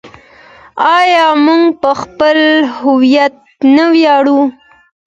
آیا 0.97 1.27
موږ 1.45 1.63
په 1.81 1.91
خپل 2.01 2.37
هویت 2.81 3.35
نه 3.75 3.85
ویاړو؟ 3.93 4.39